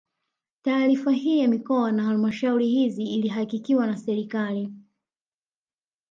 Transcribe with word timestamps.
Taarifa 0.61 1.11
hii 1.11 1.39
ya 1.39 1.47
mikoa 1.47 1.91
na 1.91 2.03
halmashauri 2.03 2.67
hizi 2.67 3.03
ilihakikiwa 3.05 3.87
na 3.87 3.97
serikali 3.97 4.71